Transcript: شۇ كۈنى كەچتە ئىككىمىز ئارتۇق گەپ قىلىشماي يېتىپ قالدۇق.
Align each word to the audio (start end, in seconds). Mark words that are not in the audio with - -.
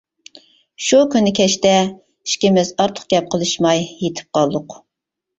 شۇ 0.85 1.01
كۈنى 1.15 1.33
كەچتە 1.39 1.73
ئىككىمىز 2.29 2.71
ئارتۇق 2.83 3.05
گەپ 3.15 3.27
قىلىشماي 3.35 3.83
يېتىپ 3.99 4.31
قالدۇق. 4.39 4.75